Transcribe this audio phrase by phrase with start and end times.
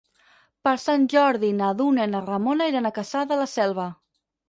[0.67, 3.91] Per Sant Jordi na Duna i na Ramona iran a Cassà de la Selva.